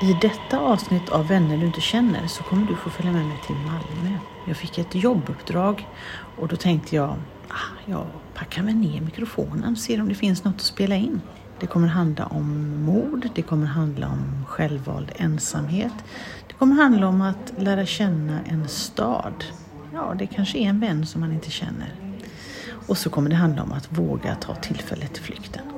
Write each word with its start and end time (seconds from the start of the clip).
I 0.00 0.16
detta 0.20 0.58
avsnitt 0.58 1.08
av 1.08 1.28
Vänner 1.28 1.56
du 1.56 1.66
inte 1.66 1.80
känner 1.80 2.26
så 2.26 2.42
kommer 2.42 2.66
du 2.66 2.76
få 2.76 2.90
följa 2.90 3.12
med 3.12 3.26
mig 3.26 3.36
till 3.46 3.56
Malmö. 3.56 4.18
Jag 4.46 4.56
fick 4.56 4.78
ett 4.78 4.94
jobbuppdrag 4.94 5.88
och 6.36 6.48
då 6.48 6.56
tänkte 6.56 6.96
jag, 6.96 7.16
ah, 7.48 7.76
jag 7.86 8.06
packar 8.34 8.62
väl 8.62 8.74
ner 8.74 9.00
mikrofonen 9.00 9.72
och 9.72 9.78
ser 9.78 10.00
om 10.00 10.08
det 10.08 10.14
finns 10.14 10.44
något 10.44 10.54
att 10.54 10.60
spela 10.60 10.96
in. 10.96 11.20
Det 11.60 11.66
kommer 11.66 11.88
handla 11.88 12.26
om 12.26 12.76
mord, 12.82 13.28
det 13.34 13.42
kommer 13.42 13.66
handla 13.66 14.06
om 14.06 14.44
självvald 14.48 15.12
ensamhet. 15.16 15.94
Det 16.48 16.54
kommer 16.54 16.74
handla 16.74 17.08
om 17.08 17.20
att 17.20 17.52
lära 17.56 17.86
känna 17.86 18.40
en 18.46 18.68
stad. 18.68 19.44
Ja, 19.92 20.14
det 20.18 20.26
kanske 20.26 20.58
är 20.58 20.68
en 20.68 20.80
vän 20.80 21.06
som 21.06 21.20
man 21.20 21.32
inte 21.32 21.50
känner. 21.50 21.94
Och 22.86 22.98
så 22.98 23.10
kommer 23.10 23.30
det 23.30 23.36
handla 23.36 23.62
om 23.62 23.72
att 23.72 23.98
våga 23.98 24.34
ta 24.34 24.54
tillfället 24.54 25.14
till 25.14 25.22
flykten. 25.22 25.77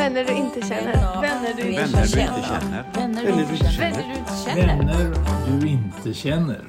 Vänner 0.00 0.24
du 0.24 0.32
inte 0.32 0.60
känner. 0.60 1.20
Vänner 1.20 1.54
du 1.56 1.70
inte 1.70 2.08
känner. 2.08 2.84
Vänner 2.94 3.24
du 3.24 3.32
inte 3.42 3.72
känner. 3.72 3.90
Vänner 3.90 4.04
du 4.08 4.18
inte 4.18 4.34
känner. 4.44 4.76
Vänner 4.76 5.60
du 5.60 5.68
inte 5.68 6.14
känner. 6.14 6.64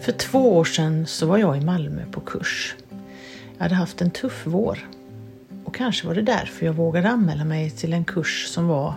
För 0.00 0.12
två 0.12 0.58
år 0.58 0.64
sedan 0.64 1.06
så 1.06 1.26
var 1.26 1.38
jag 1.38 1.56
i 1.56 1.60
Malmö 1.60 2.06
på 2.10 2.20
kurs. 2.20 2.76
Jag 3.56 3.64
hade 3.64 3.74
haft 3.74 4.00
en 4.00 4.10
tuff 4.10 4.42
vår. 4.44 4.88
Och 5.64 5.74
kanske 5.74 6.06
var 6.06 6.14
det 6.14 6.22
därför 6.22 6.66
jag 6.66 6.72
vågade 6.72 7.08
anmäla 7.08 7.44
mig 7.44 7.70
till 7.70 7.92
en 7.92 8.04
kurs 8.04 8.46
som 8.46 8.68
var 8.68 8.94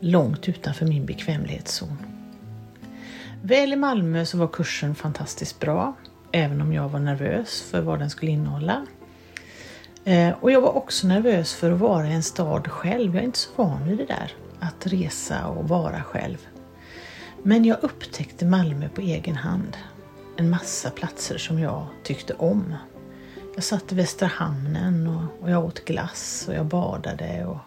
långt 0.00 0.48
utanför 0.48 0.86
min 0.86 1.06
bekvämlighetszon. 1.06 1.98
Väl 3.42 3.72
i 3.72 3.76
Malmö 3.76 4.26
så 4.26 4.38
var 4.38 4.48
kursen 4.48 4.94
fantastiskt 4.94 5.60
bra, 5.60 5.94
även 6.32 6.60
om 6.60 6.72
jag 6.72 6.88
var 6.88 7.00
nervös 7.00 7.62
för 7.70 7.80
vad 7.80 7.98
den 7.98 8.10
skulle 8.10 8.32
innehålla. 8.32 8.86
Eh, 10.04 10.34
och 10.40 10.50
jag 10.50 10.60
var 10.60 10.76
också 10.76 11.06
nervös 11.06 11.54
för 11.54 11.72
att 11.72 11.78
vara 11.78 12.08
i 12.08 12.12
en 12.12 12.22
stad 12.22 12.68
själv. 12.68 13.14
Jag 13.14 13.22
är 13.22 13.26
inte 13.26 13.38
så 13.38 13.50
van 13.56 13.88
vid 13.88 13.98
det 13.98 14.06
där, 14.06 14.32
att 14.60 14.86
resa 14.86 15.46
och 15.46 15.68
vara 15.68 16.02
själv. 16.02 16.46
Men 17.42 17.64
jag 17.64 17.78
upptäckte 17.82 18.44
Malmö 18.44 18.88
på 18.88 19.00
egen 19.00 19.36
hand. 19.36 19.76
En 20.36 20.50
massa 20.50 20.90
platser 20.90 21.38
som 21.38 21.58
jag 21.58 21.86
tyckte 22.02 22.34
om. 22.34 22.74
Jag 23.54 23.64
satt 23.64 23.92
i 23.92 23.94
Västra 23.94 24.28
hamnen 24.28 25.06
och, 25.06 25.42
och 25.42 25.50
jag 25.50 25.64
åt 25.64 25.84
glass 25.84 26.44
och 26.48 26.54
jag 26.54 26.66
badade. 26.66 27.46
Och, 27.46 27.58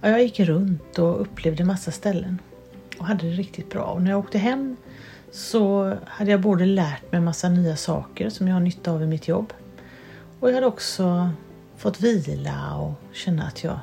jag 0.00 0.22
gick 0.22 0.40
runt 0.40 0.98
och 0.98 1.20
upplevde 1.20 1.64
massa 1.64 1.90
ställen 1.90 2.38
och 2.98 3.06
hade 3.06 3.26
det 3.26 3.32
riktigt 3.32 3.70
bra. 3.70 3.84
Och 3.84 4.02
när 4.02 4.10
jag 4.10 4.20
åkte 4.20 4.38
hem 4.38 4.76
så 5.32 5.92
hade 6.06 6.30
jag 6.30 6.40
både 6.40 6.64
lärt 6.64 7.12
mig 7.12 7.20
massa 7.20 7.48
nya 7.48 7.76
saker 7.76 8.30
som 8.30 8.48
jag 8.48 8.54
har 8.54 8.60
nytta 8.60 8.92
av 8.92 9.02
i 9.02 9.06
mitt 9.06 9.28
jobb 9.28 9.52
och 10.40 10.48
jag 10.48 10.54
hade 10.54 10.66
också 10.66 11.30
fått 11.76 12.00
vila 12.00 12.76
och 12.76 12.92
känna 13.12 13.42
att 13.42 13.64
jag 13.64 13.78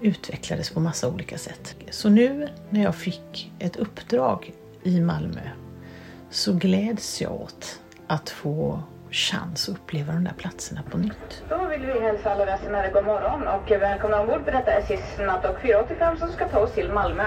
utvecklades 0.00 0.70
på 0.70 0.80
massa 0.80 1.08
olika 1.08 1.38
sätt. 1.38 1.76
Så 1.90 2.08
nu 2.08 2.48
när 2.70 2.82
jag 2.82 2.94
fick 2.94 3.52
ett 3.58 3.76
uppdrag 3.76 4.52
i 4.82 5.00
Malmö 5.00 5.40
så 6.30 6.52
gläds 6.52 7.20
jag 7.20 7.32
åt 7.32 7.80
att 8.06 8.30
få 8.30 8.82
chans 9.10 9.68
att 9.68 9.74
uppleva 9.74 10.12
de 10.12 10.24
där 10.24 10.34
platserna 10.36 10.82
på 10.90 10.98
nytt. 10.98 11.42
Då 11.48 11.66
vill 11.66 11.80
vi 11.80 12.00
hälsa 12.00 12.30
alla 12.30 12.46
resenärer 12.46 12.92
god 12.92 13.04
morgon 13.04 13.48
och 13.48 13.70
välkomna 13.70 14.20
ombord 14.20 14.44
på 14.44 14.50
detta 14.50 14.72
SJs 14.72 15.18
nattåg 15.18 15.60
485 15.62 16.16
som 16.18 16.32
ska 16.32 16.48
ta 16.48 16.58
oss 16.58 16.72
till 16.72 16.92
Malmö. 16.92 17.24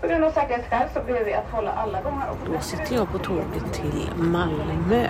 På 0.00 0.06
grund 0.06 0.24
av 0.24 0.30
säkerhetsskäl 0.30 0.88
så 0.94 1.00
ber 1.06 1.24
vi 1.24 1.34
att 1.34 1.50
hålla 1.50 1.72
alla 1.72 2.02
gångar 2.02 2.28
och 2.28 2.52
Då 2.52 2.60
sitter 2.60 2.94
jag 2.94 3.12
på 3.12 3.18
tåget 3.18 3.72
till 3.72 4.10
Malmö. 4.16 5.06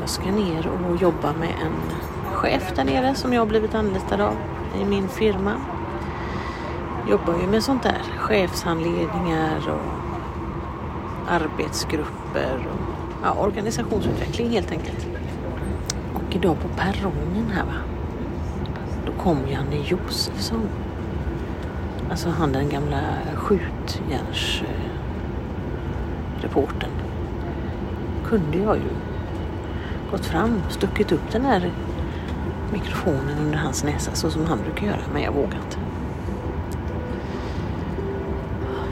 Jag 0.00 0.08
ska 0.08 0.24
ner 0.24 0.68
och 0.68 0.96
jobba 0.96 1.32
med 1.32 1.48
en 1.48 1.96
chef 2.32 2.72
där 2.76 2.84
nere 2.84 3.14
som 3.14 3.32
jag 3.32 3.40
har 3.40 3.46
blivit 3.46 3.74
anlitad 3.74 4.20
av 4.20 4.34
i 4.80 4.84
min 4.84 5.08
firma. 5.08 5.52
Jobbar 7.10 7.40
ju 7.40 7.46
med 7.46 7.62
sånt 7.62 7.82
där, 7.82 8.02
chefshandledningar 8.18 9.68
och 9.68 11.32
arbetsgrupper 11.32 12.68
och 12.72 13.04
ja, 13.22 13.32
organisationsutveckling 13.32 14.50
helt 14.50 14.70
enkelt. 14.70 15.06
Och 16.14 16.36
idag 16.36 16.56
på 16.62 16.68
perrongen 16.68 17.50
här 17.54 17.64
va, 17.64 17.74
då 19.06 19.12
kom 19.22 19.38
Janne 19.48 19.76
Josefsson. 19.76 20.68
Alltså 22.10 22.28
han 22.28 22.52
den 22.52 22.68
gamla 22.68 23.00
skjutjärns 23.34 24.62
reportern 26.40 26.90
kunde 28.24 28.58
jag 28.58 28.76
ju 28.76 28.90
gått 30.10 30.26
fram, 30.26 30.62
stuckit 30.70 31.12
upp 31.12 31.32
den 31.32 31.44
här 31.44 31.70
mikrofonen 32.72 33.38
under 33.38 33.58
hans 33.58 33.84
näsa 33.84 34.14
så 34.14 34.30
som 34.30 34.46
han 34.46 34.58
brukar 34.62 34.86
göra, 34.86 35.00
men 35.12 35.22
jag 35.22 35.32
vågar 35.32 35.58
inte. 35.64 35.78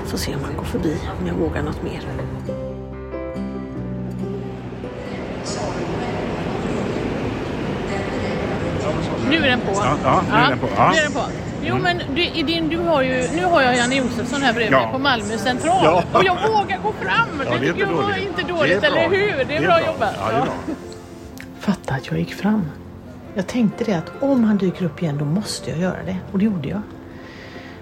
Får 0.05 0.19
se 0.19 0.35
om 0.35 0.45
han 0.45 0.57
går 0.57 0.65
förbi, 0.65 0.97
om 1.21 1.27
jag 1.27 1.35
vågar 1.35 1.63
något 1.63 1.83
mer. 1.83 2.01
Nu 9.31 9.37
är 9.37 9.51
den 9.51 9.61
på. 9.61 9.73
Ja, 9.75 9.97
ja, 10.05 10.23
nu 10.31 10.37
är 10.37 10.49
den 10.49 10.59
på. 10.59 10.69
Ja. 10.77 10.91
Nu 10.93 10.99
är 10.99 11.03
den 11.03 11.13
på. 11.13 11.52
Jo 11.65 11.79
men 11.79 12.01
du, 12.15 12.23
i 12.25 12.43
din, 12.43 12.69
du 12.69 12.79
har 12.79 13.03
ju, 13.03 13.29
nu 13.37 13.45
har 13.45 13.63
jag 13.63 13.77
Janne 13.77 13.95
Josefsson 13.95 14.43
här 14.43 14.53
bredvid 14.53 14.73
Ja. 14.79 14.89
på 14.93 14.99
Malmö 14.99 15.39
central. 15.39 15.85
Ja. 15.85 16.05
Och 16.13 16.25
jag 16.25 16.35
vågar 16.49 16.79
gå 16.79 16.93
fram. 16.93 17.29
Ja, 17.45 17.51
det 17.53 17.59
det 17.59 17.69
är 17.69 17.73
tycker 17.73 17.81
inte 17.81 17.81
jag 17.81 17.87
var 17.97 18.03
dåligt. 18.03 18.23
inte 18.29 18.43
Det 18.43 18.53
dåligt, 18.53 18.77
är 18.85 18.91
bra. 18.91 19.01
eller 19.01 19.09
hur? 19.37 19.45
Det 19.45 19.57
är, 19.57 19.61
bra 19.63 19.81
jobbat. 19.87 20.15
Ja, 20.21 20.29
det 20.31 20.37
är 20.37 20.41
bra. 20.43 20.53
Fatta 21.61 21.95
att 21.95 22.07
jag 22.07 22.19
gick 22.19 22.35
fram. 22.35 22.67
Jag 23.35 23.47
tänkte 23.47 23.85
det 23.85 23.93
att 23.95 24.13
om 24.21 24.45
han 24.45 24.57
dyker 24.57 24.85
upp 24.85 25.03
igen 25.03 25.19
då 25.19 25.25
måste 25.25 25.71
jag 25.71 25.79
göra 25.79 26.03
det. 26.07 26.17
Och 26.33 26.39
det 26.39 26.45
gjorde 26.45 26.69
jag. 26.69 26.81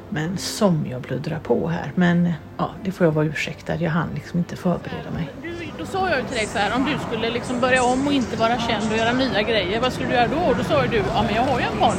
Men 0.08 0.38
som 0.38 0.86
jag 0.90 1.00
bluddrar 1.00 1.38
på 1.38 1.68
här. 1.68 1.92
Men 1.94 2.32
ja, 2.56 2.70
det 2.84 2.92
får 2.92 3.06
jag 3.06 3.12
vara 3.12 3.24
ursäktad. 3.26 3.74
Jag 3.76 3.90
hann 3.90 4.08
liksom 4.14 4.38
inte 4.38 4.56
förbereda 4.56 5.10
mig. 5.14 5.28
Du, 5.42 5.52
då 5.78 5.86
sa 5.86 6.08
jag 6.08 6.18
ju 6.18 6.24
till 6.24 6.36
dig 6.36 6.46
så 6.46 6.58
här, 6.58 6.74
om 6.76 6.84
du 6.84 6.98
skulle 7.06 7.30
liksom 7.30 7.60
börja 7.60 7.82
om 7.84 8.06
och 8.06 8.12
inte 8.12 8.36
vara 8.36 8.58
känd 8.58 8.92
och 8.92 8.98
göra 8.98 9.12
nya 9.12 9.42
grejer, 9.42 9.80
vad 9.80 9.92
skulle 9.92 10.08
du 10.08 10.14
göra 10.14 10.26
då? 10.28 10.36
Och 10.50 10.56
då 10.56 10.64
sa 10.64 10.82
ju 10.84 10.88
du, 10.90 10.96
ja 10.96 11.22
men 11.26 11.34
jag 11.34 11.42
har 11.42 11.58
ju 11.60 11.64
en 11.64 11.78
podd. 11.80 11.96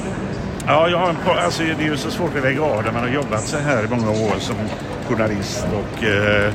Ja, 0.67 0.89
jag 0.89 0.97
har 0.97 1.09
en, 1.09 1.15
alltså, 1.45 1.63
det 1.63 1.83
är 1.83 1.89
ju 1.89 1.97
så 1.97 2.11
svårt 2.11 2.35
att 2.37 2.43
lägga 2.43 2.61
av 2.61 2.83
när 2.83 2.91
man 2.91 3.01
har 3.01 3.09
jobbat 3.09 3.41
så 3.41 3.57
här 3.57 3.83
i 3.83 3.87
många 3.87 4.09
år 4.09 4.39
som 4.39 4.55
journalist 5.09 5.67
och 5.73 6.03
eh, 6.03 6.53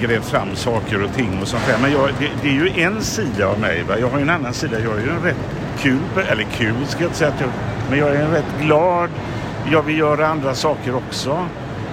grävt 0.00 0.24
fram 0.24 0.56
saker 0.56 1.02
och 1.02 1.12
ting 1.14 1.38
och 1.42 1.48
sånt 1.48 1.66
där. 1.66 1.78
Men 1.82 1.92
jag, 1.92 2.08
det, 2.18 2.28
det 2.42 2.48
är 2.48 2.52
ju 2.52 2.82
en 2.82 3.02
sida 3.02 3.46
av 3.46 3.60
mig. 3.60 3.82
Va? 3.82 3.98
Jag 3.98 4.08
har 4.08 4.18
ju 4.18 4.22
en 4.22 4.30
annan 4.30 4.54
sida. 4.54 4.80
Jag 4.80 4.98
är 4.98 5.02
ju 5.02 5.10
en 5.10 5.22
rätt 5.22 5.36
kul, 5.78 5.98
eller 6.28 6.42
kul 6.42 6.86
ska 6.86 7.00
jag 7.00 7.08
inte 7.08 7.18
säga 7.18 7.30
att 7.30 7.40
jag, 7.40 7.50
men 7.90 7.98
jag 7.98 8.08
är 8.08 8.24
en 8.24 8.30
rätt 8.30 8.60
glad. 8.60 9.10
Jag 9.72 9.82
vill 9.82 9.98
göra 9.98 10.28
andra 10.28 10.54
saker 10.54 10.94
också. 10.94 11.46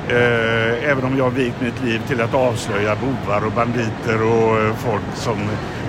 Eh, 0.10 0.90
även 0.92 1.04
om 1.04 1.18
jag 1.18 1.24
har 1.24 1.32
vikt 1.32 1.62
mitt 1.62 1.84
liv 1.84 2.02
till 2.08 2.22
att 2.22 2.34
avslöja 2.34 2.96
bovar 2.96 3.46
och 3.46 3.52
banditer 3.52 4.24
och 4.24 4.60
eh, 4.60 4.76
folk 4.76 5.04
som 5.16 5.38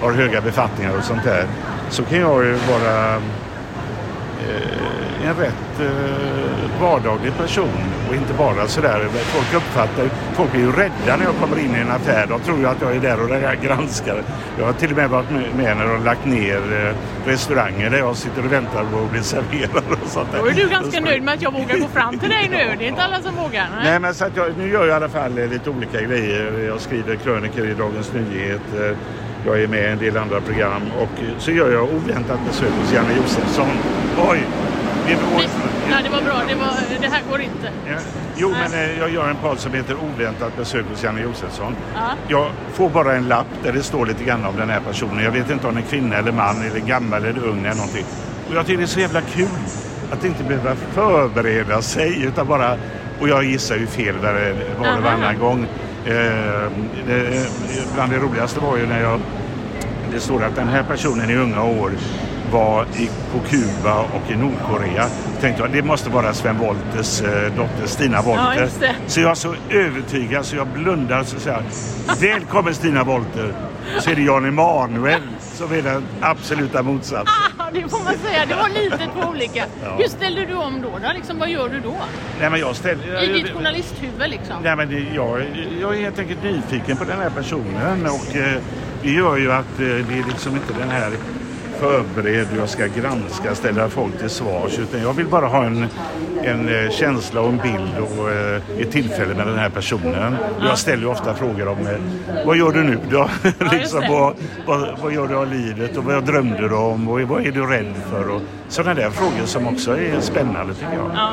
har 0.02 0.12
höga 0.12 0.40
befattningar 0.40 0.96
och 0.98 1.04
sånt 1.04 1.24
där. 1.24 1.46
Så 1.90 2.04
kan 2.04 2.20
jag 2.20 2.44
ju 2.44 2.52
vara 2.52 3.14
eh, 4.40 5.01
en 5.24 5.34
rätt 5.34 5.80
eh, 5.80 6.80
vardaglig 6.80 7.36
person 7.36 7.92
och 8.08 8.14
inte 8.14 8.32
bara 8.34 8.66
sådär. 8.66 9.08
Folk 9.12 9.54
uppfattar, 9.54 10.06
folk 10.34 10.52
blir 10.52 10.60
ju 10.60 10.72
rädda 10.72 11.16
när 11.16 11.24
jag 11.24 11.34
kommer 11.40 11.58
in 11.58 11.76
i 11.76 11.78
en 11.78 11.90
affär. 11.90 12.26
De 12.26 12.40
tror 12.40 12.58
ju 12.58 12.66
att 12.66 12.80
jag 12.80 12.96
är 12.96 13.00
där 13.00 13.22
och 13.22 13.62
granskar. 13.62 14.22
Jag 14.58 14.66
har 14.66 14.72
till 14.72 14.90
och 14.90 14.96
med 14.96 15.10
varit 15.10 15.30
med 15.30 15.76
när 15.76 15.86
de 15.86 16.04
lagt 16.04 16.24
ner 16.26 16.56
eh, 16.56 17.28
restauranger 17.28 17.90
där 17.90 17.98
jag 17.98 18.16
sitter 18.16 18.44
och 18.44 18.52
väntar 18.52 18.84
på 18.84 18.98
att 18.98 19.10
bli 19.10 19.22
serverad 19.22 19.84
och 20.02 20.08
sånt 20.08 20.32
där. 20.32 20.38
Då 20.38 20.46
är 20.46 20.54
du 20.54 20.68
ganska 20.68 21.00
nöjd 21.00 21.22
med 21.22 21.34
att 21.34 21.42
jag 21.42 21.52
vågar 21.52 21.78
gå 21.78 21.88
fram 21.88 22.18
till 22.18 22.28
dig 22.28 22.48
nu. 22.50 22.76
Det 22.78 22.84
är 22.84 22.88
inte 22.88 23.02
alla 23.02 23.22
som 23.22 23.34
vågar. 23.34 23.68
Nej. 23.74 23.84
Nej, 23.84 24.00
men 24.00 24.14
så 24.14 24.24
att 24.24 24.36
jag, 24.36 24.58
nu 24.58 24.68
gör 24.70 24.80
jag 24.80 24.88
i 24.88 24.92
alla 24.92 25.08
fall 25.08 25.38
eh, 25.38 25.48
lite 25.48 25.70
olika 25.70 26.00
grejer. 26.00 26.58
Jag 26.68 26.80
skriver 26.80 27.16
krönikor 27.16 27.66
i 27.68 27.74
Dagens 27.74 28.12
Nyheter. 28.12 28.96
Jag 29.46 29.62
är 29.62 29.68
med 29.68 29.82
i 29.82 29.92
en 29.92 29.98
del 29.98 30.16
andra 30.16 30.40
program 30.40 30.82
och 31.00 31.42
så 31.42 31.50
gör 31.50 31.72
jag 31.72 31.84
oväntat 31.84 32.40
besök 32.48 32.70
hos 32.80 32.92
Janne 32.92 33.16
Josefsson. 33.16 33.70
Oj! 34.30 34.40
Det 35.12 35.90
Nej, 35.90 36.10
var 36.10 36.22
bra. 36.22 36.42
Det, 36.48 36.54
var, 36.54 37.00
det 37.00 37.08
här 37.08 37.22
går 37.30 37.40
inte. 37.40 37.70
Ja. 37.88 37.94
Jo, 38.36 38.50
men 38.50 38.72
eh, 38.72 38.98
jag 38.98 39.10
gör 39.10 39.28
en 39.28 39.36
podd 39.36 39.58
som 39.58 39.72
heter 39.72 39.96
Oväntat 39.96 40.56
besök 40.56 40.84
hos 40.90 41.04
Janne 41.04 41.20
Josefsson. 41.20 41.76
Ja. 41.94 42.00
Jag 42.28 42.50
får 42.72 42.90
bara 42.90 43.16
en 43.16 43.28
lapp 43.28 43.46
där 43.62 43.72
det 43.72 43.82
står 43.82 44.06
lite 44.06 44.24
grann 44.24 44.44
om 44.44 44.56
den 44.56 44.70
här 44.70 44.80
personen. 44.80 45.24
Jag 45.24 45.30
vet 45.30 45.50
inte 45.50 45.66
om 45.66 45.74
det 45.74 45.80
är 45.80 45.84
kvinna 45.84 46.16
eller 46.16 46.32
man 46.32 46.62
eller 46.62 46.80
gammal 46.80 47.24
eller 47.24 47.44
ung 47.46 47.58
eller 47.58 47.74
någonting. 47.74 48.04
Och 48.48 48.54
jag 48.54 48.66
tycker 48.66 48.78
det 48.78 48.84
är 48.84 48.86
så 48.86 49.00
jävla 49.00 49.20
kul 49.20 49.48
att 50.12 50.24
inte 50.24 50.44
behöva 50.44 50.74
förbereda 50.74 51.82
sig 51.82 52.22
utan 52.24 52.46
bara... 52.46 52.76
Och 53.20 53.28
jag 53.28 53.44
gissar 53.44 53.76
ju 53.76 53.86
fel 53.86 54.14
var 54.18 54.32
var 54.78 54.96
och 54.96 55.02
varannan 55.02 55.38
gång. 55.38 55.66
Eh, 56.06 56.12
det, 57.06 57.48
bland 57.94 58.12
det 58.12 58.18
roligaste 58.18 58.60
var 58.60 58.76
ju 58.76 58.86
när 58.86 59.02
jag... 59.02 59.20
Det 60.12 60.20
står 60.20 60.44
att 60.44 60.56
den 60.56 60.68
här 60.68 60.82
personen 60.82 61.30
i 61.30 61.36
unga 61.36 61.62
år 61.62 61.92
var 62.52 62.86
i, 62.96 63.10
på 63.32 63.38
Kuba 63.48 64.00
och 64.00 64.30
i 64.30 64.36
Nordkorea. 64.36 65.06
Tänkte 65.40 65.62
jag, 65.62 65.72
det 65.72 65.82
måste 65.82 66.10
vara 66.10 66.34
Sven 66.34 66.58
Wolters 66.58 67.22
eh, 67.22 67.52
dotter 67.56 67.86
Stina 67.86 68.22
Wolter. 68.22 68.68
det. 68.80 68.94
Så 69.06 69.20
jag 69.20 69.30
är 69.30 69.34
så 69.34 69.54
övertygad 69.70 70.46
så 70.46 70.56
jag 70.56 70.66
blundar 70.66 71.24
så 71.24 71.40
säger 71.40 71.62
Välkommen 72.20 72.74
Stina 72.74 73.04
Wolter! 73.04 73.54
Så 74.00 74.10
är 74.10 74.14
det 74.14 74.22
Jan 74.22 74.44
Emanuel 74.44 75.22
som 75.40 75.72
är 75.72 75.82
den 75.82 76.02
absoluta 76.20 76.82
motsatsen. 76.82 77.26
Ah, 77.58 77.70
det 77.74 77.88
får 77.88 78.04
man 78.04 78.14
säga, 78.14 78.46
det 78.48 78.54
var 78.54 78.68
lite 78.68 78.98
två 79.14 79.28
olika. 79.28 79.64
Ja. 79.84 79.96
Hur 79.98 80.08
ställde 80.08 80.46
du 80.46 80.54
om 80.54 80.82
då? 80.82 80.88
då? 80.88 81.12
Liksom, 81.14 81.38
vad 81.38 81.50
gör 81.50 81.68
du 81.68 81.80
då? 81.80 81.94
Nej, 82.40 82.50
men 82.50 82.60
jag 82.60 82.76
ställer... 82.76 83.22
I 83.22 83.42
ditt 83.42 83.50
journalisthuvud 83.52 84.30
liksom? 84.30 84.56
Nej, 84.62 84.76
men 84.76 84.88
det, 84.88 84.98
jag, 85.14 85.44
jag 85.80 85.96
är 85.96 86.00
helt 86.00 86.18
enkelt 86.18 86.42
nyfiken 86.42 86.96
på 86.96 87.04
den 87.04 87.20
här 87.20 87.30
personen 87.30 88.06
och 88.06 88.36
eh, 88.36 88.60
det 89.02 89.10
gör 89.10 89.36
ju 89.36 89.52
att 89.52 89.80
eh, 89.80 89.86
det 89.86 90.18
är 90.18 90.28
liksom 90.28 90.52
inte 90.54 90.72
den 90.78 90.90
här 90.90 91.12
förberedd, 91.82 92.46
jag 92.56 92.68
ska 92.68 92.86
granska, 92.86 93.54
ställa 93.54 93.88
folk 93.88 94.18
till 94.18 94.30
svars 94.30 94.78
utan 94.78 95.02
jag 95.02 95.12
vill 95.12 95.26
bara 95.26 95.46
ha 95.46 95.64
en, 95.64 95.86
en 96.42 96.84
eh, 96.84 96.90
känsla 96.90 97.40
och 97.40 97.48
en 97.48 97.58
bild 97.58 97.98
och 97.98 98.30
eh, 98.30 98.80
ett 98.80 98.90
tillfälle 98.92 99.34
med 99.34 99.46
den 99.46 99.58
här 99.58 99.68
personen. 99.68 100.36
Jag 100.60 100.78
ställer 100.78 101.02
ju 101.02 101.08
ofta 101.08 101.34
frågor 101.34 101.68
om 101.68 101.86
eh, 101.86 102.44
vad 102.46 102.56
gör 102.56 102.72
du 102.72 102.82
nu 102.82 102.98
då? 103.10 103.30
liksom, 103.72 104.00
det. 104.00 104.08
vad, 104.08 104.34
vad, 104.66 104.98
vad 105.02 105.12
gör 105.12 105.26
du 105.28 105.36
av 105.36 105.52
livet 105.52 105.96
och 105.96 106.04
vad 106.04 106.24
drömde 106.24 106.68
du 106.68 106.74
om 106.74 107.08
och 107.08 107.20
vad 107.20 107.46
är 107.46 107.52
du 107.52 107.66
rädd 107.66 107.94
för? 108.10 108.30
Och 108.30 108.42
sådana 108.68 108.94
där 108.94 109.10
frågor 109.10 109.46
som 109.46 109.66
också 109.66 109.98
är 109.98 110.20
spännande 110.20 110.74
tycker 110.74 110.92
jag. 110.92 111.10
Ja. 111.14 111.32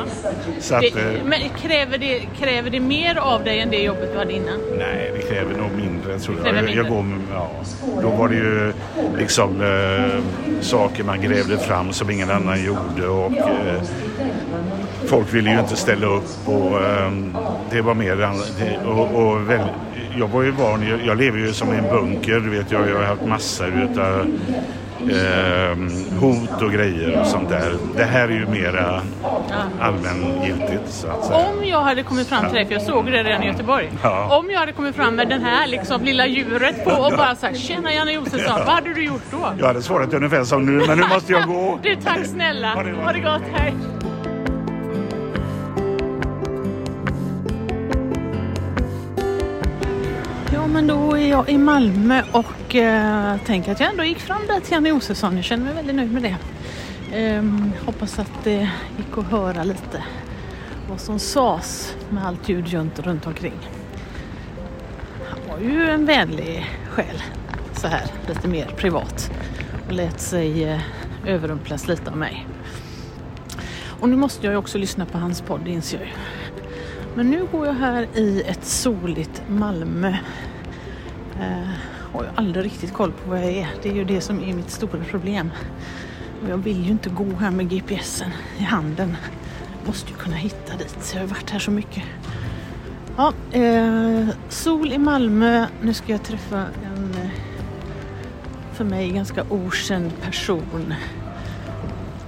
Så 0.60 0.76
att, 0.76 0.82
Det, 0.82 1.22
men 1.26 1.40
kräver 1.62 1.98
det, 1.98 2.20
kräver 2.40 2.70
det 2.70 2.80
mer 2.80 3.16
av 3.16 3.44
dig 3.44 3.60
än 3.60 3.70
det 3.70 3.84
jobbet 3.84 4.12
du 4.12 4.18
hade 4.18 4.34
innan? 4.34 4.60
Nej, 4.78 5.12
det 5.16 5.22
kräver 5.22 5.58
nog 5.58 5.72
mindre 5.72 6.20
tror 6.20 6.38
jag. 6.46 6.56
Jag, 6.56 6.70
jag 6.70 6.88
går, 6.88 7.06
ja, 7.34 7.52
då 8.02 8.10
var 8.10 8.28
det 8.28 8.36
ju 8.36 8.74
liksom 9.18 9.62
eh, 9.62 10.24
saker 10.62 11.04
man 11.04 11.22
grävde 11.22 11.58
fram 11.58 11.94
som 11.94 12.10
ingen 12.10 12.30
annan 12.30 12.64
gjorde 12.64 13.08
och 13.08 13.38
eh, 13.38 13.82
folk 15.06 15.34
ville 15.34 15.52
ju 15.52 15.60
inte 15.60 15.76
ställa 15.76 16.08
upp 16.08 16.48
och 16.48 16.82
eh, 16.82 17.12
det 17.72 17.82
var 17.82 17.94
mer 17.94 18.16
det, 18.16 18.78
och, 18.86 19.16
och 19.16 19.50
väl, 19.50 19.68
jag 20.18 20.28
var 20.28 20.44
ju 20.44 20.52
van, 20.52 20.88
jag, 20.88 21.06
jag 21.06 21.18
lever 21.18 21.38
ju 21.38 21.54
som 21.54 21.74
i 21.74 21.78
en 21.78 21.90
bunker, 21.90 22.40
du 22.40 22.50
vet 22.50 22.72
jag, 22.72 22.90
jag 22.90 22.96
har 22.96 23.04
haft 23.04 23.26
massor 23.26 23.90
utav 23.92 24.26
eh, 25.08 25.78
hot 26.20 26.62
och 26.62 26.72
grejer 26.72 27.20
och 27.20 27.28
sånt 27.28 27.50
där. 27.50 27.74
Det 27.96 28.04
här 28.04 28.28
är 28.28 28.34
ju 28.34 28.48
mera 28.48 29.02
allmängiltigt 29.80 30.90
så 30.90 31.08
att 31.08 31.26
säga. 31.26 31.38
Om 31.38 31.66
jag 31.66 31.82
hade 31.82 32.04
kommit 32.04 32.28
fram 32.28 32.46
till 32.46 32.54
dig, 32.56 32.66
för 32.66 32.74
jag 32.74 32.82
såg 32.82 33.06
det 33.06 33.24
redan 33.24 33.44
i 33.44 33.48
Göteborg. 33.48 33.92
Ja. 34.04 34.38
Om 34.38 34.50
jag 34.50 34.60
hade 34.60 34.72
kommit 34.72 34.96
fram 34.96 35.16
med 35.16 35.30
den 35.30 35.42
här 35.42 35.68
liksom, 35.68 36.04
lilla 36.04 36.28
djuret 36.28 36.86
på 36.86 36.92
och 36.92 37.12
bara 37.18 37.36
sagt 37.36 37.58
Tjena 37.58 37.94
Janne 37.94 38.12
Josefsson, 38.12 38.60
vad 38.66 38.76
hade 38.76 38.94
du 38.94 39.06
gjort 39.06 39.24
då? 39.32 39.54
Jag 39.60 39.68
hade 39.68 39.82
svarat 39.82 40.14
ungefär 40.14 40.44
som 40.44 40.66
nu, 40.66 40.88
men 40.88 40.98
nu 40.98 41.04
måste 41.14 41.32
jag 41.32 41.48
gå. 41.48 41.80
Du, 41.84 41.96
tack 41.96 42.26
snälla. 42.26 42.74
Ha 42.74 42.84
det. 42.84 42.92
Ha 42.92 43.12
det 43.12 43.20
gott, 43.20 43.42
hej. 43.54 43.74
Men 50.80 50.88
då 50.88 51.18
är 51.18 51.28
jag 51.28 51.50
i 51.50 51.58
Malmö 51.58 52.24
och 52.32 52.76
eh, 52.76 53.38
tänker 53.46 53.72
att 53.72 53.80
jag 53.80 53.90
ändå 53.90 54.04
gick 54.04 54.20
fram 54.20 54.42
där 54.48 54.60
till 54.60 54.74
Janne 54.74 54.90
Josefsson. 54.90 55.36
Jag 55.36 55.46
känner 55.46 55.66
mig 55.66 55.74
väldigt 55.74 55.96
nöjd 55.96 56.14
med 56.14 56.24
det. 56.24 56.36
Ehm, 57.18 57.72
hoppas 57.86 58.20
att 58.20 58.32
det 58.44 58.70
gick 58.98 59.18
att 59.18 59.26
höra 59.26 59.64
lite 59.64 60.04
vad 60.90 61.00
som 61.00 61.20
sades 61.20 61.96
med 62.10 62.26
allt 62.26 62.50
ljud 62.50 62.68
runt, 62.68 63.00
runt 63.00 63.28
omkring. 63.28 63.54
Han 65.30 65.40
var 65.50 65.60
ju 65.60 65.90
en 65.90 66.06
vänlig 66.06 66.66
själ, 66.90 67.24
så 67.74 67.88
här 67.88 68.04
lite 68.28 68.48
mer 68.48 68.66
privat 68.66 69.32
och 69.88 69.94
lät 69.94 70.20
sig 70.20 70.64
eh, 70.64 70.80
överrumplas 71.26 71.88
lite 71.88 72.12
av 72.12 72.18
mig. 72.18 72.48
Och 74.00 74.10
nu 74.10 74.16
måste 74.16 74.46
jag 74.46 74.54
ju 74.54 74.58
också 74.58 74.78
lyssna 74.78 75.06
på 75.06 75.18
hans 75.18 75.42
podd, 75.42 75.62
det 75.66 75.72
inser 75.72 75.98
jag 75.98 76.08
ju. 76.08 76.14
Men 77.16 77.32
nu 77.32 77.48
går 77.52 77.66
jag 77.66 77.74
här 77.74 78.08
i 78.16 78.42
ett 78.42 78.66
soligt 78.66 79.42
Malmö. 79.48 80.18
Eh, 81.40 81.70
har 82.14 82.32
aldrig 82.36 82.66
riktigt 82.66 82.94
koll 82.94 83.12
på 83.12 83.30
var 83.30 83.38
jag 83.38 83.52
är. 83.52 83.68
Det 83.82 83.90
är 83.90 83.94
ju 83.94 84.04
det 84.04 84.22
som 84.22 84.44
är 84.44 84.54
mitt 84.54 84.72
stora 84.72 85.04
problem. 85.04 85.52
Och 86.44 86.50
jag 86.50 86.58
vill 86.58 86.84
ju 86.86 86.92
inte 86.92 87.10
gå 87.10 87.36
här 87.40 87.52
med 87.52 87.70
GPSen 87.70 88.32
i 88.58 88.64
handen. 88.64 89.18
Jag 89.80 89.88
Måste 89.88 90.12
ju 90.12 90.16
kunna 90.16 90.36
hitta 90.36 90.78
dit. 90.78 91.12
Jag 91.14 91.22
har 91.22 91.28
ju 91.28 91.34
varit 91.34 91.50
här 91.50 91.60
så 91.60 91.72
mycket. 91.72 92.04
Ja, 93.18 93.34
eh, 93.52 94.28
sol 94.50 94.94
i 94.94 94.98
Malmö. 94.98 95.66
Nu 95.82 95.94
ska 95.94 96.12
jag 96.12 96.24
träffa 96.24 96.58
en 96.58 97.16
eh, 97.24 97.30
för 98.74 98.84
mig 98.84 99.10
ganska 99.10 99.44
okänd 99.50 100.12
person 100.22 100.94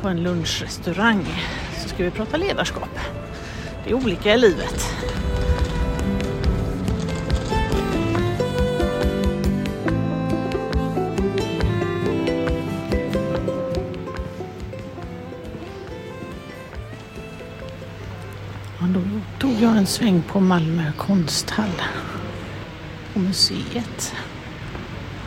på 0.02 0.08
en 0.08 0.24
lunchrestaurang. 0.24 1.26
Så 1.78 1.90
ska 1.90 2.04
vi 2.04 2.12
prata 2.12 2.38
ledarskap. 2.38 3.00
Det 3.84 3.90
är 3.90 3.94
olika 3.94 4.34
i 4.34 4.38
livet. 4.38 4.94
Jag 19.62 19.78
en 19.78 19.86
sväng 19.86 20.24
på 20.28 20.40
Malmö 20.40 20.92
konsthall. 20.98 21.82
På 23.14 23.20
museet. 23.20 24.16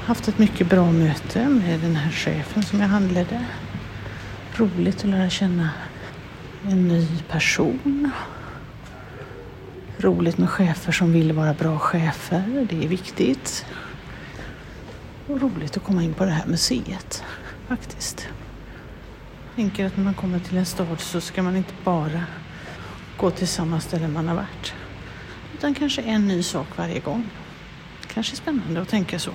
Haft 0.04 0.28
ett 0.28 0.38
mycket 0.38 0.70
bra 0.70 0.92
möte 0.92 1.48
med 1.48 1.80
den 1.80 1.96
här 1.96 2.10
chefen 2.10 2.62
som 2.62 2.80
jag 2.80 2.88
handledde. 2.88 3.44
Roligt 4.56 4.96
att 4.96 5.10
lära 5.10 5.30
känna 5.30 5.70
en 6.62 6.88
ny 6.88 7.08
person. 7.28 8.10
Roligt 9.98 10.38
med 10.38 10.50
chefer 10.50 10.92
som 10.92 11.12
vill 11.12 11.32
vara 11.32 11.54
bra 11.54 11.78
chefer. 11.78 12.66
Det 12.70 12.84
är 12.84 12.88
viktigt. 12.88 13.66
Och 15.28 15.40
roligt 15.40 15.76
att 15.76 15.84
komma 15.84 16.02
in 16.02 16.14
på 16.14 16.24
det 16.24 16.30
här 16.30 16.46
museet 16.46 17.22
faktiskt. 17.68 18.28
Jag 19.46 19.56
tänker 19.56 19.86
att 19.86 19.96
när 19.96 20.04
man 20.04 20.14
kommer 20.14 20.38
till 20.38 20.56
en 20.56 20.66
stad 20.66 21.00
så 21.00 21.20
ska 21.20 21.42
man 21.42 21.56
inte 21.56 21.74
bara 21.84 22.22
gå 23.18 23.30
till 23.30 23.48
samma 23.48 23.80
ställe 23.80 24.08
man 24.08 24.28
har 24.28 24.34
varit. 24.34 24.74
Utan 25.54 25.74
kanske 25.74 26.02
en 26.02 26.28
ny 26.28 26.42
sak 26.42 26.66
varje 26.76 27.00
gång. 27.00 27.30
Kanske 28.14 28.36
spännande 28.36 28.82
att 28.82 28.88
tänka 28.88 29.18
så. 29.18 29.30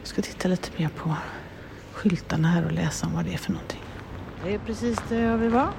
Jag 0.00 0.08
ska 0.08 0.22
titta 0.22 0.48
lite 0.48 0.70
mer 0.76 0.88
på 0.88 1.14
skyltarna 1.92 2.48
här 2.48 2.64
och 2.64 2.72
läsa 2.72 3.06
om 3.06 3.14
vad 3.14 3.24
det 3.24 3.34
är 3.34 3.38
för 3.38 3.52
någonting. 3.52 3.82
Det 4.44 4.54
är 4.54 4.58
precis 4.58 4.98
där 5.08 5.24
jag 5.24 5.38
vill 5.38 5.50
vara. 5.50 5.72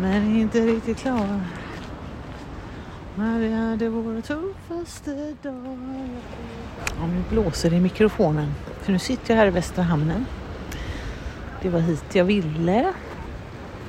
Men 0.00 0.36
inte 0.36 0.66
riktigt 0.66 0.98
klar. 0.98 1.40
När 3.16 3.38
vi 3.38 3.52
hade 3.52 3.88
vår 3.88 4.20
tuffaste 4.20 5.34
dag. 5.42 5.78
Ja, 6.98 7.06
nu 7.06 7.22
blåser 7.30 7.70
det 7.70 7.76
i 7.76 7.80
mikrofonen. 7.80 8.54
För 8.80 8.92
nu 8.92 8.98
sitter 8.98 9.34
jag 9.34 9.38
här 9.38 9.46
i 9.46 9.50
Västra 9.50 9.82
Hamnen. 9.82 10.26
Det 11.62 11.68
var 11.68 11.80
hit 11.80 12.14
jag 12.14 12.24
ville. 12.24 12.92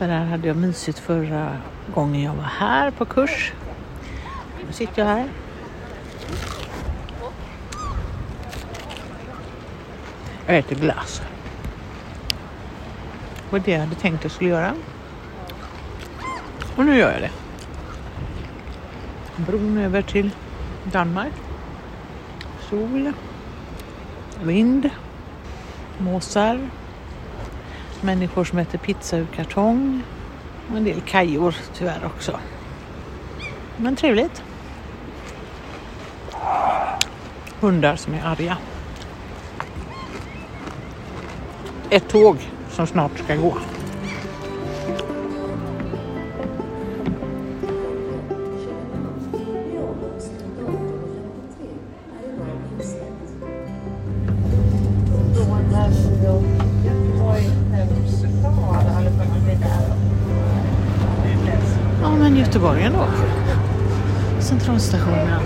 För 0.04 0.10
här 0.10 0.26
hade 0.26 0.48
jag 0.48 0.58
mysigt 0.58 1.00
förra 1.00 1.58
gången 1.94 2.22
jag 2.22 2.34
var 2.34 2.44
här 2.44 2.92
på 2.92 3.06
kurs. 3.06 3.54
Nu 4.68 4.74
sitter 4.74 5.02
jag 5.02 5.10
här. 5.10 5.28
Jag 10.48 10.58
äter 10.58 10.76
glass. 10.76 11.22
Det 13.36 13.52
var 13.52 13.60
det 13.60 13.72
jag 13.72 13.80
hade 13.80 13.96
tänkt 13.96 14.18
att 14.18 14.24
jag 14.24 14.32
skulle 14.32 14.50
göra. 14.50 14.74
Och 16.76 16.86
nu 16.86 16.98
gör 16.98 17.12
jag 17.12 17.22
det. 17.22 17.32
Bron 19.36 19.78
över 19.78 20.02
till 20.02 20.30
Danmark. 20.84 21.34
Sol. 22.70 23.14
Vind. 24.44 24.90
Måsar. 25.98 26.60
Människor 28.04 28.44
som 28.44 28.60
äter 28.60 28.78
pizza 28.78 29.18
ur 29.18 29.26
kartong. 29.26 30.04
Och 30.72 30.78
en 30.78 30.84
del 30.84 31.02
kajor 31.02 31.56
tyvärr 31.74 32.06
också. 32.06 32.40
Men 33.78 33.96
trevligt. 33.96 34.44
Hundar 37.60 37.96
som 37.96 38.14
är 38.14 38.26
arga. 38.26 38.58
Ett 41.90 42.10
tåg 42.10 42.38
som 42.70 42.88
snart 42.88 43.20
ska 43.20 43.36
gå. 43.36 43.58
Göteborg 62.64 62.84
ändå. 62.84 63.06
Centralstationen. 64.40 65.42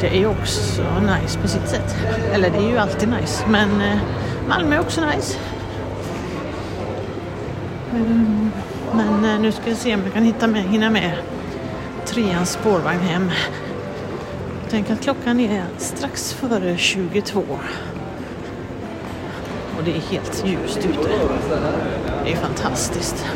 Det 0.00 0.08
är 0.08 0.18
ju 0.18 0.26
också 0.26 0.82
nice 1.00 1.38
på 1.38 1.48
sitt 1.48 1.68
sätt. 1.68 1.96
Eller 2.32 2.50
det 2.50 2.56
är 2.56 2.68
ju 2.68 2.78
alltid 2.78 3.08
nice. 3.08 3.44
Men 3.48 3.80
eh, 3.80 3.98
Malmö 4.48 4.76
är 4.76 4.80
också 4.80 5.00
nice. 5.06 5.38
Men 8.92 9.24
eh, 9.24 9.40
nu 9.40 9.52
ska 9.52 9.68
jag 9.68 9.78
se 9.78 9.94
om 9.94 10.02
jag 10.04 10.12
kan 10.12 10.24
hitta 10.24 10.46
med, 10.46 10.62
hinna 10.62 10.90
med 10.90 11.12
treans 12.06 12.50
spårvagn 12.50 13.00
hem. 13.00 13.30
Tänk 14.70 14.90
att 14.90 15.00
klockan 15.00 15.40
är 15.40 15.64
strax 15.78 16.32
före 16.32 16.76
22. 16.76 17.42
Och 19.82 19.88
det 19.88 19.96
är 19.96 20.00
helt 20.00 20.46
ljust 20.46 20.78
ute. 20.78 21.08
Det 22.24 22.32
är 22.32 22.36
fantastiskt. 22.36 23.26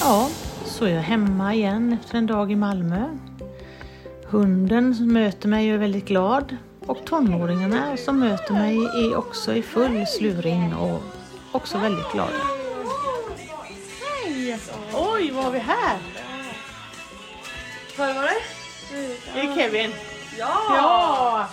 Ja, 0.00 0.30
så 0.64 0.84
är 0.84 0.94
jag 0.94 1.02
hemma 1.02 1.54
igen 1.54 1.98
efter 2.00 2.18
en 2.18 2.26
dag 2.26 2.52
i 2.52 2.56
Malmö. 2.56 3.18
Hunden 4.26 4.94
som 4.94 5.12
möter 5.12 5.48
mig 5.48 5.68
är 5.68 5.78
väldigt 5.78 6.06
glad 6.06 6.56
och 6.86 7.04
tonåringarna 7.04 7.96
som 7.96 8.18
möter 8.18 8.52
mig 8.52 8.76
är 8.76 9.16
också 9.16 9.54
i 9.54 9.62
full 9.62 10.06
sluring 10.06 10.74
och 10.74 11.02
också 11.52 11.78
väldigt 11.78 12.12
glada. 12.12 12.32
Hej! 14.24 14.58
Oj, 14.94 15.30
vad 15.34 15.44
har 15.44 15.52
vi 15.52 15.58
här? 15.58 16.21
Vad 17.98 18.14
var 18.14 18.22
det? 18.22 18.40
Det 19.34 19.40
är 19.40 19.54
Kevin. 19.56 19.92
Ja! 20.38 20.76
Ja! 20.76 21.48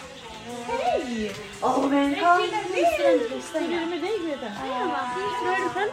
Hej! 0.68 1.32
Åh, 1.62 1.88
välkommen 1.90 2.50
till 2.74 2.86
studentfesten. 2.94 3.64
Hur 3.64 3.76
är 3.76 3.80
det 3.80 3.86
med 3.86 4.02
dig 4.02 4.20
Greta? 4.26 4.46
Hur 4.46 4.72
är 5.52 5.64
du 5.64 5.70
själv? 5.70 5.92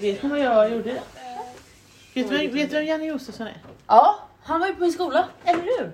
Vet 0.00 0.22
ni 0.22 0.28
vad 0.28 0.38
jag 0.40 0.70
gjorde? 0.72 1.02
Vet 2.14 2.28
du, 2.28 2.48
vet 2.48 2.70
du 2.70 2.76
vem 2.76 2.86
Janne 2.86 3.04
Josefsson 3.04 3.46
är? 3.46 3.56
Ja, 3.86 4.18
han 4.42 4.60
var 4.60 4.66
ju 4.66 4.74
på 4.74 4.80
min 4.80 4.92
skola. 4.92 5.28
Eller 5.44 5.62
hur? 5.62 5.92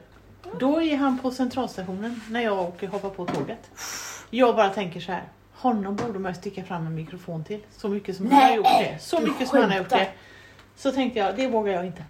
Då 0.59 0.83
är 0.83 0.97
han 0.97 1.19
på 1.19 1.31
centralstationen 1.31 2.21
när 2.31 2.41
jag 2.41 2.59
åker 2.59 2.89
hoppa 2.89 3.11
på 3.11 3.27
tåget. 3.27 3.71
Jag 4.31 4.57
bara 4.57 4.69
tänker 4.69 5.01
så 5.01 5.13
här. 5.13 5.25
Honom 5.57 5.97
borde 5.97 6.19
man 6.19 6.35
sticka 6.35 6.65
fram 6.65 6.87
en 6.87 6.95
mikrofon 6.95 7.45
till. 7.45 7.61
Så 7.71 7.89
mycket 7.89 8.17
som 8.17 8.27
han 8.27 8.35
Nej, 8.41 8.49
har 8.51 8.57
gjort 8.57 8.67
det. 8.67 8.99
Så 9.01 9.21
mycket 9.21 9.49
som 9.49 9.61
han 9.61 9.71
har 9.71 9.79
gjort 9.79 9.89
det. 9.89 10.09
Så 10.77 10.93
tänkte 10.93 11.19
jag, 11.19 11.37
det 11.37 11.47
vågar 11.49 11.73
jag 11.73 11.87
inte. 11.87 12.05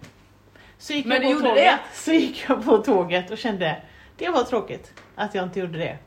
Så 0.77 0.93
gick 0.93 1.05
Men 1.05 1.21
jag 1.21 1.33
på 1.33 1.39
tåget. 1.41 1.55
det? 1.55 1.79
Så 1.93 2.11
gick 2.11 2.45
jag 2.49 2.65
på 2.65 2.77
tåget 2.77 3.31
och 3.31 3.37
kände, 3.37 3.81
det 4.17 4.29
var 4.29 4.43
tråkigt 4.43 4.93
att 5.15 5.35
jag 5.35 5.43
inte 5.43 5.59
gjorde 5.59 5.77
det. 5.77 5.97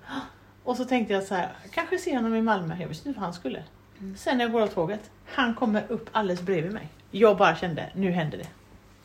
Och 0.64 0.76
så 0.76 0.85
tänkte 0.85 1.14
jag 1.14 1.23
så 1.23 1.35
här, 1.35 1.49
kanske 1.70 1.99
se 1.99 2.16
honom 2.16 2.35
i 2.35 2.42
Malmö. 2.42 2.76
Jag 2.80 2.88
visste 2.88 3.09
inte 3.09 3.20
var 3.20 3.25
han 3.25 3.35
skulle. 3.35 3.62
Mm. 4.00 4.16
Sen 4.16 4.38
när 4.38 4.44
jag 4.44 4.52
går 4.52 4.61
av 4.62 4.66
tåget, 4.66 5.11
han 5.26 5.54
kommer 5.54 5.82
upp 5.88 6.09
alldeles 6.12 6.40
bredvid 6.42 6.73
mig. 6.73 6.88
Jag 7.11 7.37
bara 7.37 7.56
kände, 7.56 7.87
nu 7.94 8.11
händer 8.11 8.38
det. 8.38 8.47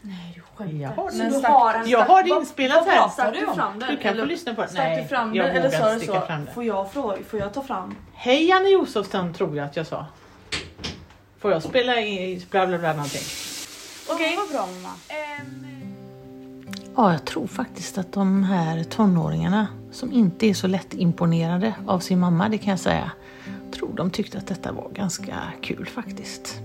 Nej, 0.08 0.34
du 0.36 0.42
Jag 0.78 0.90
har 0.90 1.12
du 1.30 1.46
har 1.46 1.74
en 1.74 1.90
Jag 1.90 2.06
har 2.06 2.24
det 2.24 2.30
inspelat 2.30 2.86
här. 2.86 2.96
Pratar 2.96 3.32
du 3.32 3.40
fram 3.40 3.80
den? 3.80 3.90
Du 3.90 3.98
kan 3.98 4.02
få 4.02 4.08
Eller 4.08 4.26
lyssna 4.26 4.54
på 4.56 4.62
det. 4.62 4.68
Stack 4.68 5.02
du 5.02 5.08
fram 5.08 5.36
jag 5.36 5.46
den 5.46 5.56
eller 5.56 5.70
vågar 5.70 5.80
sa 5.80 5.94
du 5.94 6.00
sticka 6.00 6.22
så? 6.22 6.26
fram 6.28 6.46
det. 6.46 6.52
Får 6.52 6.64
jag, 6.64 6.92
fråga, 6.92 7.18
får 7.30 7.40
jag 7.40 7.54
ta 7.54 7.64
fram? 7.64 7.96
Hej 8.14 8.46
Janne 8.50 8.70
Josefsson 8.70 9.34
tror 9.34 9.58
jag 9.58 9.66
att 9.66 9.76
jag 9.76 9.88
sa. 9.88 10.06
Får 11.40 11.52
jag 11.52 11.64
spela 11.64 12.00
in 12.00 12.42
bla 12.52 12.68
bla 12.68 12.78
bla 12.78 12.94
någonting? 12.94 13.22
Okej. 14.10 14.38
Vad 14.38 14.50
bra 14.50 14.68
mamma. 14.76 14.94
Ja, 16.96 17.12
jag 17.12 17.26
tror 17.26 17.48
faktiskt 17.48 17.98
att 17.98 18.14
de 18.14 18.44
här 18.44 18.84
tonåringarna 18.84 19.68
som 19.92 20.12
inte 20.12 20.48
är 20.48 20.54
så 20.54 20.68
lätt 20.68 20.94
imponerade 20.94 21.74
av 21.88 22.00
sin 22.00 22.20
mamma, 22.20 22.50
det 22.50 22.58
kan 22.58 22.70
jag 22.70 22.80
säga, 22.80 23.12
tror 23.74 23.94
de 23.96 24.10
tyckte 24.10 24.38
att 24.38 24.48
detta 24.48 24.72
var 24.72 24.90
ganska 24.90 25.36
kul 25.62 25.86
faktiskt. 25.86 26.60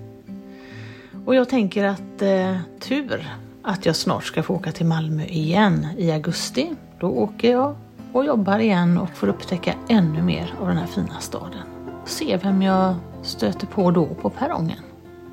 Och 1.24 1.34
jag 1.34 1.48
tänker 1.48 1.84
att 1.84 2.22
eh, 2.22 2.56
tur 2.80 3.28
att 3.62 3.86
jag 3.86 3.96
snart 3.96 4.24
ska 4.24 4.42
få 4.42 4.54
åka 4.54 4.72
till 4.72 4.86
Malmö 4.86 5.24
igen 5.24 5.86
i 5.98 6.12
augusti. 6.12 6.70
Då 7.00 7.08
åker 7.08 7.50
jag 7.50 7.76
och 8.12 8.24
jobbar 8.24 8.58
igen 8.58 8.98
och 8.98 9.10
får 9.10 9.28
upptäcka 9.28 9.74
ännu 9.88 10.22
mer 10.22 10.54
av 10.60 10.68
den 10.68 10.76
här 10.76 10.86
fina 10.86 11.20
staden. 11.20 11.62
Se 12.04 12.36
vem 12.36 12.62
jag 12.62 12.94
stöter 13.22 13.66
på 13.66 13.90
då 13.90 14.06
på 14.06 14.30
perrongen. 14.30 14.78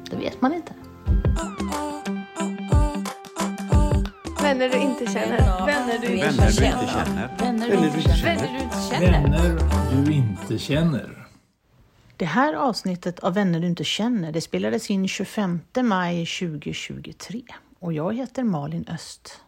Det 0.09 0.15
vet 0.15 0.41
man 0.41 0.53
inte. 0.53 0.73
Vänner 4.41 4.69
du 4.69 4.77
inte 4.77 5.05
känner. 5.05 5.65
Vänner 5.65 5.99
du 6.01 6.07
inte 6.07 6.51
känner. 6.53 7.29
Vänner 7.39 7.67
du 7.69 7.87
inte 7.87 8.01
känner. 8.01 8.35
Vänner 8.35 8.49
du 8.53 8.63
inte 8.63 8.79
känner. 8.79 9.11
Vänner 9.11 10.05
du 10.05 10.13
inte 10.13 10.57
känner. 10.57 11.16
Det 12.17 12.25
här 12.25 12.53
avsnittet 12.53 13.19
av 13.19 13.33
Vänner 13.33 13.59
du 13.59 13.67
inte 13.67 13.83
känner 13.83 14.31
det 14.31 14.41
spelades 14.41 14.89
in 14.89 15.07
25 15.07 15.59
maj 15.83 16.25
2023 16.25 17.43
och 17.79 17.93
jag 17.93 18.15
heter 18.15 18.43
Malin 18.43 18.85
Öst. 18.89 19.41